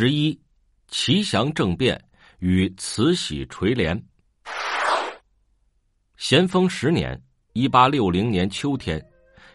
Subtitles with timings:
[0.00, 0.40] 十一，
[0.86, 2.00] 齐祥政变
[2.38, 4.00] 与慈禧垂帘。
[6.16, 7.20] 咸丰十年
[7.52, 9.04] （一八六零年）秋天，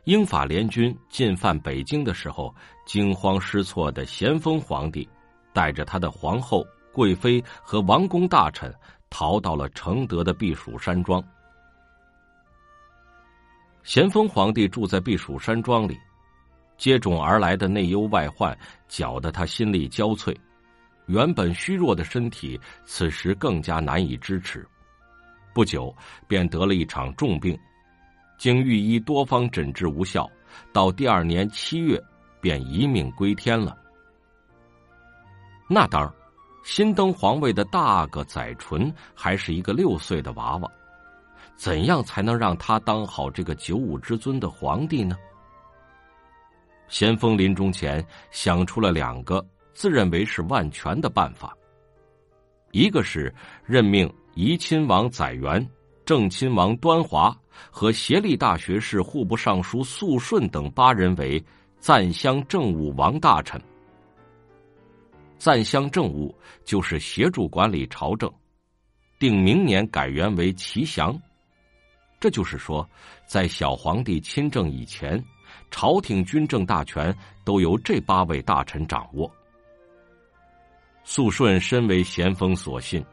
[0.04, 2.54] 英法联军进犯北京的时候，
[2.86, 5.08] 惊慌失措的咸丰皇帝
[5.54, 8.70] 带着他的皇后、贵妃和王公大臣
[9.10, 11.23] 逃到了承德的避暑山庄。
[13.84, 15.98] 咸丰皇帝住在避暑山庄里。
[16.84, 18.54] 接踵而来的内忧外患
[18.89, 20.36] 搅得他心力交瘁，
[21.05, 24.68] 原本虚弱的身体此时更加难以支持。
[25.54, 25.96] 不久
[26.27, 27.57] 便得了一场重病，
[28.38, 30.29] 经御医多方诊治无效，
[30.74, 31.97] 到第二年七月
[32.41, 33.77] 便一命归天了。
[35.69, 36.13] 那当儿
[36.66, 40.69] 新登皇位的大阿哥载淳还是一个六岁的娃娃，
[41.55, 45.16] 怎样才能让他当好这个九五之尊的皇帝呢？
[46.88, 51.55] 咸丰临终前想出了两个自认为是万全的办法。
[52.72, 53.33] 一个是
[53.66, 55.67] 任命怡亲王载元、
[56.05, 57.35] 正亲王端华
[57.71, 61.43] 和协力大学士、户部尚书肃顺等八人为
[61.80, 63.61] 赞襄政务王大臣。
[65.38, 68.31] 赞襄政务就是协助管理朝政，
[69.19, 71.19] 定明年改元为齐祥。
[72.19, 72.89] 这就是说，
[73.27, 75.23] 在小皇帝亲政以前。
[75.71, 79.31] 朝廷军政大权都由这八位大臣掌握。
[81.03, 83.03] 肃顺身为咸丰所信，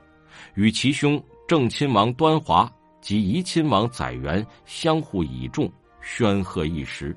[0.55, 5.71] 与其兄正亲王端华及怡亲王载元相互倚重，
[6.03, 7.17] 煊赫一时。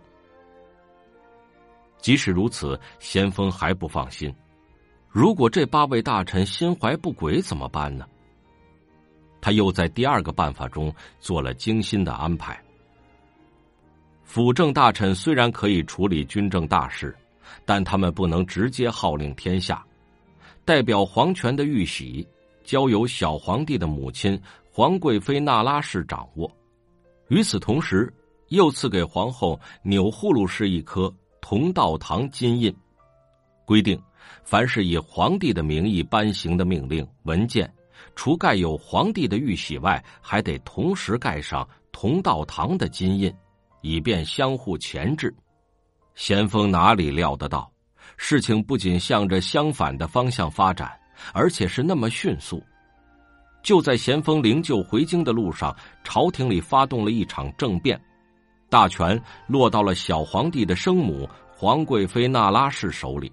[2.00, 4.34] 即使如此，咸丰还不放心。
[5.10, 8.08] 如果这八位大臣心怀不轨，怎么办呢？
[9.40, 12.63] 他又在第二个办法中做了精心的安排。
[14.24, 17.16] 辅政大臣虽然可以处理军政大事，
[17.66, 19.86] 但他们不能直接号令天下。
[20.66, 22.26] 代表皇权的玉玺
[22.64, 24.40] 交由小皇帝的母亲
[24.72, 26.50] 皇贵妃那拉氏掌握。
[27.28, 28.12] 与此同时，
[28.48, 32.74] 又赐给皇后钮祜禄氏一颗同道堂金印，
[33.66, 34.02] 规定
[34.44, 37.72] 凡是以皇帝的名义颁行的命令文件，
[38.16, 43.34] 除盖有皇帝的玉玺外，还得同时盖上同道堂的金印。
[43.84, 45.32] 以便相互钳制，
[46.16, 47.70] 咸丰哪里料得到，
[48.16, 50.90] 事情不仅向着相反的方向发展，
[51.34, 52.64] 而且是那么迅速。
[53.62, 58.02] 就在咸丰灵柩回京的路上，朝廷里发动了一场政变，
[58.70, 63.30] 大权落到了小皇帝的生母皇贵妃那拉氏手里。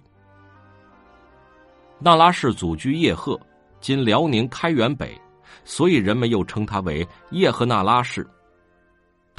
[2.00, 3.38] 那拉氏祖居叶赫，
[3.80, 5.16] 今辽宁开原北，
[5.64, 8.26] 所以人们又称她为叶赫那拉氏。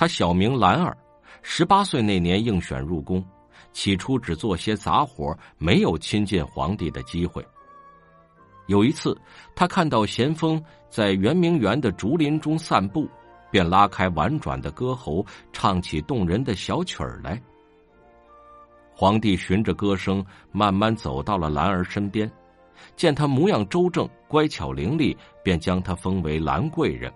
[0.01, 0.97] 他小名兰儿。
[1.43, 3.23] 十八岁那年应选入宫，
[3.71, 7.45] 起初只做些杂活，没有亲近皇帝的机会。
[8.65, 9.15] 有一次，
[9.55, 10.59] 他看到咸丰
[10.89, 13.07] 在圆明园的竹林中散步，
[13.51, 15.23] 便拉开婉转的歌喉，
[15.53, 17.39] 唱起动人的小曲儿来。
[18.91, 22.27] 皇帝循着歌声慢慢走到了兰儿身边，
[22.95, 27.13] 见她模样周正、乖巧伶俐，便将她封为兰贵人。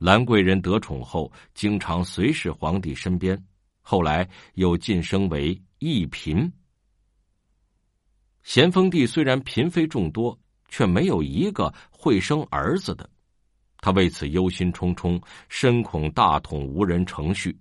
[0.00, 3.38] 兰贵人得宠后，经常随侍皇帝身边，
[3.82, 6.50] 后来又晋升为一嫔。
[8.42, 10.36] 咸丰帝虽然嫔妃众多，
[10.70, 13.10] 却没有一个会生儿子的，
[13.82, 17.54] 他为此忧心忡忡，深恐大统无人承续。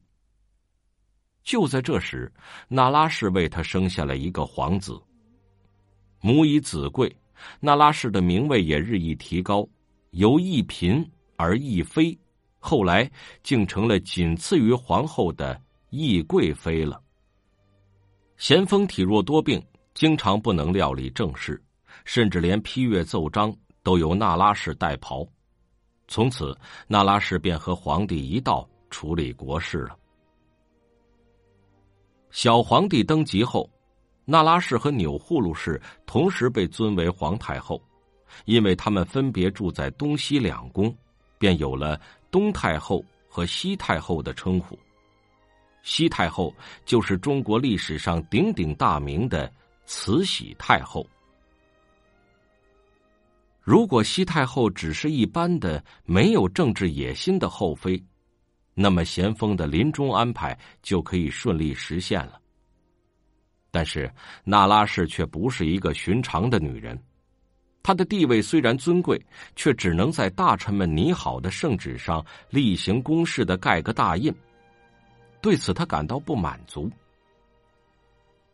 [1.44, 2.32] 就在这时，
[2.70, 4.98] 那拉氏为他生下了一个皇子。
[6.22, 7.14] 母以子贵，
[7.60, 9.68] 那拉氏的名位也日益提高，
[10.12, 12.18] 由一嫔而一妃。
[12.60, 13.10] 后来
[13.42, 15.60] 竟成了仅次于皇后的
[15.90, 17.02] 懿贵妃了。
[18.36, 21.62] 咸丰体弱多病，经常不能料理政事，
[22.04, 25.26] 甚至连批阅奏章都由那拉氏代袍。
[26.08, 26.56] 从此，
[26.88, 29.98] 那拉氏便和皇帝一道处理国事了。
[32.30, 33.70] 小皇帝登基后，
[34.26, 37.82] 那拉氏和钮祜禄氏同时被尊为皇太后，
[38.46, 40.94] 因为他们分别住在东西两宫。
[41.40, 41.98] 便有了
[42.32, 44.78] 东太后和西太后的称呼。
[45.82, 46.54] 西太后
[46.86, 49.52] 就是中国历史上鼎鼎大名的
[49.86, 51.08] 慈禧太后。
[53.62, 58.04] 如果西太后只是一般的没有政治野心的后妃，
[58.74, 62.40] 那么咸丰的临终安排就可以顺利实现了。
[63.72, 64.12] 但是
[64.44, 67.00] 那拉氏却不是一个寻常的女人。
[67.82, 69.20] 他的地位虽然尊贵，
[69.56, 74.34] 却只能在大臣们拟好的圣旨上例行公事的盖个大印。
[75.42, 76.90] 对此，他感到不满足。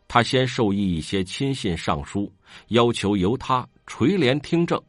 [0.08, 2.32] 他先授意一些亲信上书，
[2.68, 4.80] 要求由他垂帘听政，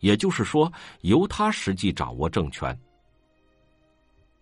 [0.00, 0.70] 也就是说，
[1.02, 2.76] 由他实际掌握政权。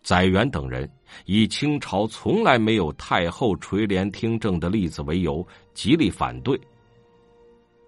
[0.02, 0.90] 载元等人
[1.26, 6.58] 以清朝从来没有太后垂帘听政的例子为由，极力反对。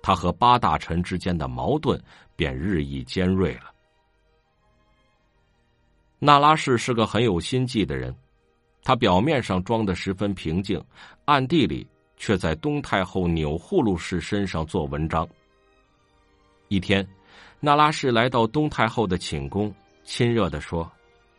[0.03, 1.99] 他和八大臣之间的矛盾
[2.37, 3.73] 便日益尖锐了。
[6.19, 8.15] 那拉氏是个很有心计的人，
[8.83, 10.83] 他表面上装的十分平静，
[11.25, 11.87] 暗地里。
[12.19, 15.29] 却在东太后钮祜禄氏身上做文章。
[16.69, 17.05] 一天，
[17.59, 19.75] 那拉氏来到东太后的寝宫，
[20.05, 20.89] 亲热的说：“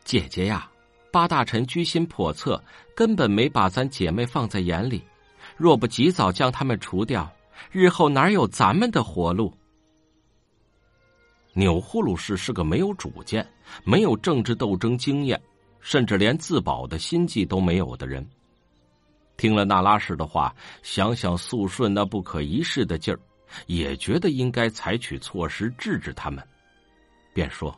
[0.03, 0.69] 姐姐呀，
[1.09, 2.61] 八大臣居心叵测，
[2.93, 5.01] 根本没把咱姐妹放在眼里。
[5.55, 7.31] 若不及早将他们除掉，
[7.71, 9.53] 日后哪有咱们的活路？”
[11.55, 13.47] 钮祜禄氏是个没有主见、
[13.83, 15.39] 没有政治斗争经验，
[15.79, 18.27] 甚至连自保的心计都没有的人。
[19.37, 23.19] 听了那拉氏的话，想想肃顺那不可一世的劲儿，
[23.67, 26.43] 也觉得应该采取措施制止他们，
[27.33, 27.75] 便说：“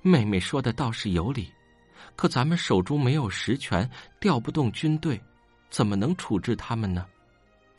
[0.00, 1.50] 妹妹说的倒是有理，
[2.16, 3.88] 可咱们手中没有实权，
[4.18, 5.20] 调不动军队，
[5.68, 7.06] 怎么能处置他们呢？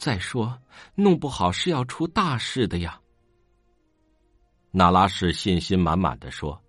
[0.01, 0.57] 再说，
[0.95, 2.99] 弄不好是要出大事的呀。”
[4.73, 6.59] 那拉氏信心满满的说：“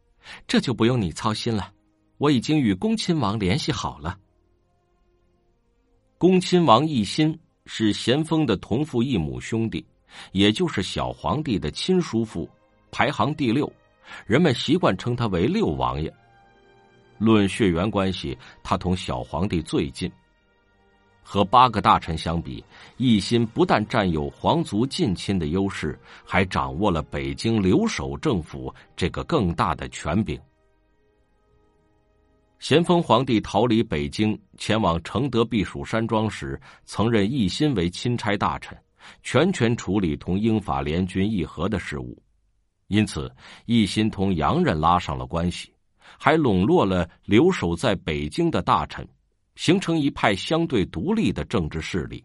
[0.47, 1.73] 这就不用你操心了，
[2.19, 4.19] 我已经与恭亲王联系好了。”
[6.19, 9.83] 恭亲王奕欣是咸丰的同父异母兄弟，
[10.33, 12.47] 也就是小皇帝的亲叔父，
[12.91, 13.73] 排行第六，
[14.27, 16.13] 人们习惯称他为六王爷。
[17.17, 20.13] 论血缘关系，他同小皇帝最近。
[21.23, 22.63] 和八个大臣相比，
[22.99, 30.39] 奕欣不但占有皇族近亲的优势，还掌握了北京留守政府这个更大的权柄。
[32.59, 38.77] 咸丰皇帝逃离北京，前往承德避暑山庄时，曾任奕欣为钦差大臣，
[39.23, 42.17] 全权处理同英法联军议和的事务。
[42.87, 43.29] 因此，
[43.67, 45.73] 奕欣同洋人拉上了关系，
[46.19, 49.05] 还笼络了留守在北京的大臣，
[49.55, 52.25] 形成一派相对独立的政治势力。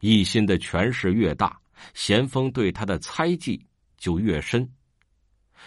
[0.00, 1.58] 奕欣的权势越大，
[1.94, 3.64] 咸丰对他的猜忌
[3.96, 4.68] 就越深。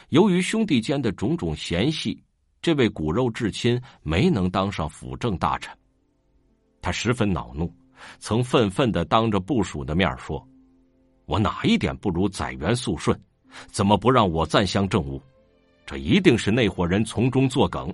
[0.10, 2.24] 由于兄弟间的种种嫌隙。
[2.60, 5.74] 这位骨肉至亲没能当上辅政大臣，
[6.82, 7.74] 他十分恼怒，
[8.20, 10.46] 曾愤愤的当着部属的面说
[11.26, 13.18] ：“我哪一点不如载元肃顺？
[13.68, 15.22] 怎么不让我暂相政务？
[15.86, 17.94] 这一定是那伙人从中作梗。”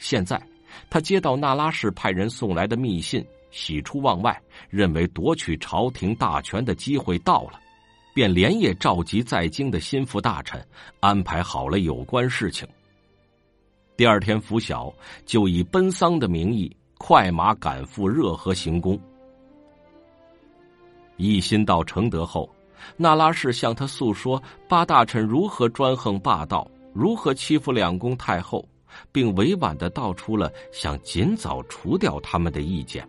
[0.00, 0.40] 现在
[0.88, 4.36] 他接到那拉氏派人送来的密信，喜出望外，
[4.68, 7.60] 认为夺取朝廷大权的机会到了。
[8.12, 10.60] 便连夜召集在京的心腹大臣，
[10.98, 12.66] 安排好了有关事情。
[13.96, 14.92] 第二天拂晓，
[15.24, 18.98] 就以奔丧的名义快马赶赴热河行宫。
[21.16, 22.50] 一心到承德后，
[22.96, 28.66] 那拉氏向他诉说八大臣如何专横霸道，如何欺负两宫太后，
[29.12, 33.08] 并委婉的道出了想尽早除掉他们的意见。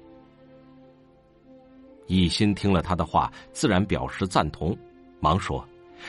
[2.07, 4.77] 一心听了他的话，自然表示赞同。
[5.19, 5.65] 忙说：“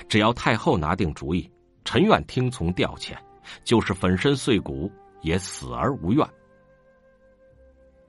[0.08, 1.48] 只要太后拿定主意，
[1.84, 3.16] 臣愿听从调遣，
[3.62, 4.90] 就是粉身碎骨
[5.20, 6.26] 也死而无怨。”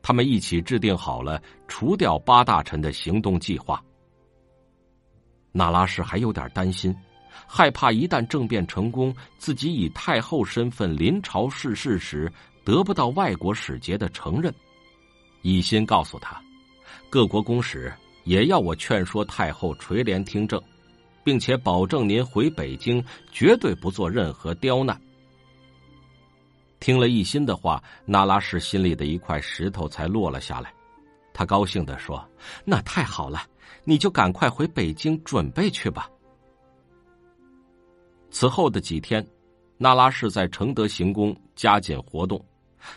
[0.01, 3.83] 他们一起制定好了除掉八大臣的行动计划。
[5.51, 6.95] 那拉氏还有点担心，
[7.47, 12.31] 害怕一旦政变成功，自己以太后身份临朝逝世时
[12.63, 14.53] 得不到外国使节的承认。
[15.41, 16.41] 一心告诉他，
[17.09, 20.61] 各国公使也要我劝说太后垂帘听政。
[21.23, 24.99] 并且保证您回北京绝对不做任何刁难。
[26.81, 30.73] 听了一心的话，那拉氏心里的一块石头才落了下来。
[31.33, 32.21] 他高兴的说
[32.65, 33.41] ：“那太好了，
[33.85, 36.09] 你就赶快回北京准备去吧。”
[38.33, 39.25] 此后的几天，
[39.77, 42.43] 那拉氏在承德行宫加紧活动，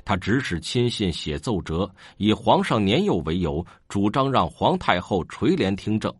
[0.02, 6.12] 他指使亲信写奏折，以皇上年幼为由，主张让皇太后垂帘听政。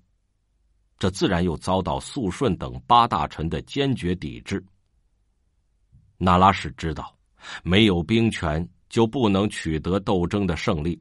[0.99, 4.63] 这自然又遭到肃顺等八大臣的坚决抵制。
[6.19, 7.17] 那拉氏知道，
[7.63, 11.01] 没有兵权就不能取得斗争的胜利。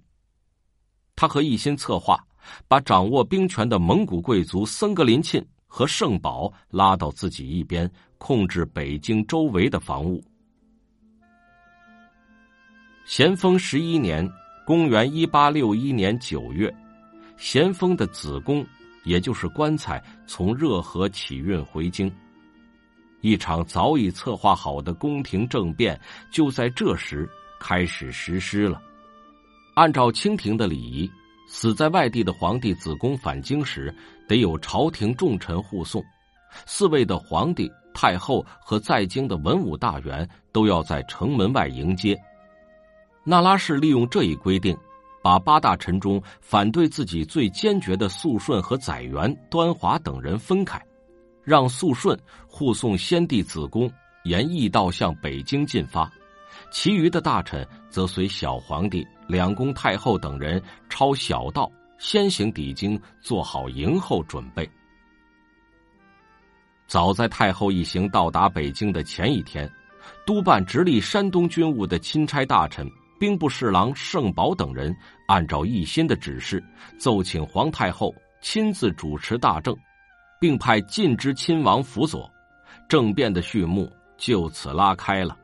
[1.18, 2.26] 他和一心策划，
[2.70, 5.46] 把掌握兵权的蒙古贵族森格林沁
[5.76, 10.24] 和圣保拉到自己一边，控制北京周围的防务。
[13.06, 14.26] 咸丰十一年
[14.66, 16.74] （公元一八六一年九月），
[17.36, 18.66] 咸丰的子宫。
[19.04, 22.12] 也就是棺材从热河起运回京，
[23.22, 26.00] 一场早已策划好的宫廷政变
[26.32, 27.30] 就在这时
[27.60, 28.82] 开始实施了。
[29.76, 31.12] 按照清廷的礼仪，
[31.58, 33.96] 死在外地的皇帝子宫返京时，
[34.28, 36.04] 得有朝廷重臣护送，
[36.66, 42.22] 四位的皇帝、太后和在京的文武大员都要在城门外迎接。
[43.24, 44.78] 那拉氏利用这一规定，
[45.24, 50.78] 把八大臣中反对自己最坚决的肃顺和载元、端华等人分开，
[51.42, 52.20] 让肃顺
[52.50, 53.90] 护送先帝子宫
[54.26, 56.12] 沿驿道向北京进发，
[56.72, 64.70] 其余的大臣则随小皇帝、两宫太后等人抄小道先行抵京，做好迎候准备。
[66.88, 69.70] 早在太后一行到达北京的前一天，
[70.26, 72.88] 督办直隶山东军务的钦差大臣。
[73.18, 74.94] 兵部侍郎盛宝等人
[75.26, 76.62] 按照奕欣的指示，
[77.00, 79.74] 奏请皇太后亲自主持大政，
[80.38, 82.30] 并派晋之亲王辅佐，
[82.90, 85.38] 政变的序幕就此拉开了。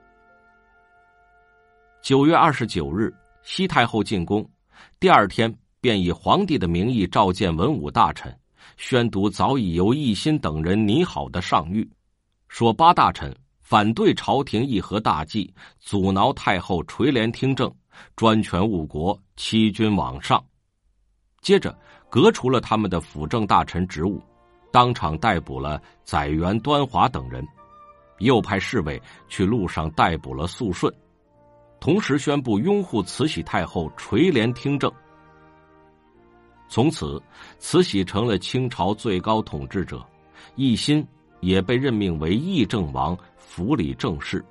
[2.02, 4.44] 九月二十九日，西太后进宫，
[5.00, 8.36] 第二天便以皇帝的名义召见文武大臣，
[8.76, 11.88] 宣读早已由奕欣等人拟好的上谕，
[12.48, 13.34] 说八大臣。
[13.62, 17.74] 反对朝廷议和大计，阻挠太后垂帘听政，
[18.18, 20.44] 专权误国，欺君罔上。
[21.40, 21.74] 接着，
[22.10, 24.22] 革除了他们的辅政大臣职务，
[24.74, 27.48] 当场逮捕了载元、端华等人，
[28.18, 30.94] 又派侍卫去路上逮捕了肃顺，
[31.82, 34.90] 同时宣布拥护慈禧太后垂帘听政。
[36.70, 37.22] 从此，
[37.58, 40.06] 慈禧成了清朝最高统治者，
[40.58, 41.06] 奕欣
[41.40, 43.18] 也被任命为议政王。
[43.36, 44.46] 府理政事，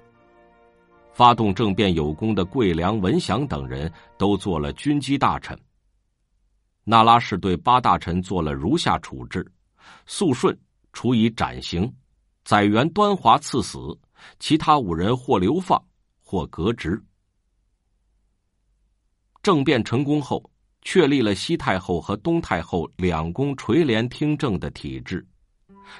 [1.15, 5.59] 发动政变有功的桂良、文祥等人都做了军机大臣。
[6.85, 9.47] 那拉氏对八大臣做了如下处置：
[10.05, 10.55] 肃顺
[10.93, 11.91] 处以斩刑，
[12.45, 13.97] 载元、端华赐死，
[14.39, 15.83] 其他五人或流放，
[16.23, 17.03] 或革职。
[19.43, 20.43] 政变成功后，
[20.83, 25.27] 确立了西太后和东太后两宫垂帘听政的体制。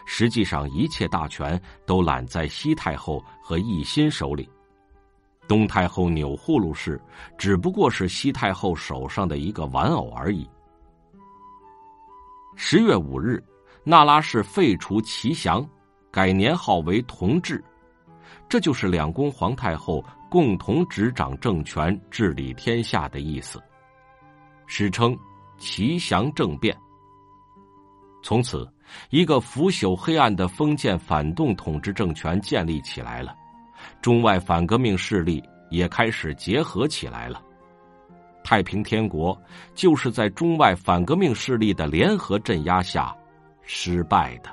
[0.05, 4.49] 实际上，一切大权都揽在西太后和奕欣手里，
[5.49, 7.01] 东太后钮祜禄氏
[7.37, 10.49] 只不过是西太后手上的一个玩偶而已。
[12.57, 13.43] 十月五日，
[13.83, 15.67] 那拉氏废除齐祥，
[16.11, 17.65] 改年号为同治，
[18.49, 23.61] 这就是两宫皇太后共同执掌政权、治理天下的意思，
[24.67, 25.15] 史称
[25.59, 26.75] 齐祥政变。
[28.23, 28.67] 从此。
[29.11, 33.33] 一个腐朽黑暗的封建反动统治政权建立起来了，
[34.03, 37.41] 中外反革命势力也开始结合起来了。
[38.43, 39.41] 太平天国
[39.77, 43.17] 就是在中外反革命势力的联合镇压下
[43.63, 44.51] 失败的。